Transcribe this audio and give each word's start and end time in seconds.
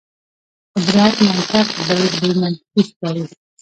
قدرت 0.75 1.15
منطق 1.27 1.67
بل 1.87 2.01
بې 2.19 2.29
منطقي 2.41 2.81
ښکاري. 2.87 3.23